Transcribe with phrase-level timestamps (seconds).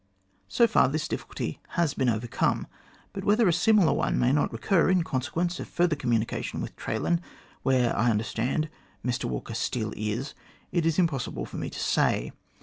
[0.47, 2.65] So far, this difficulty has been overcome,
[3.13, 7.19] but whether a similar one may not recur in consequence of further communication with Traylan,
[7.61, 8.67] where, I understand,
[9.05, 10.33] Mr Walker still is,
[10.71, 12.31] it is impossible for me to say.